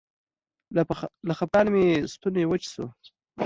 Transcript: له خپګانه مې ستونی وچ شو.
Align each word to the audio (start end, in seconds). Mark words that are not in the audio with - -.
له 1.27 1.33
خپګانه 1.37 1.69
مې 1.73 1.85
ستونی 2.13 2.43
وچ 2.47 2.63
شو. 2.73 2.85